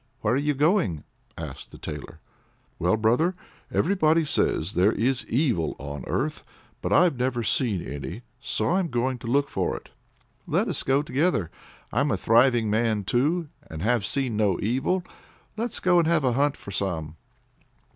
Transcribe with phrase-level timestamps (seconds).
[0.21, 1.03] "Where are you going?"
[1.37, 2.19] asks the Tailor.
[2.79, 3.35] "Well, brother,
[3.71, 6.43] everybody says there is evil on earth.
[6.81, 9.89] But I've never seen any, so I'm going to look for it."
[10.47, 11.51] "Let's go together.
[11.93, 15.03] I'm a thriving man, too, and have seen no evil;
[15.55, 17.15] let's go and have a hunt for some."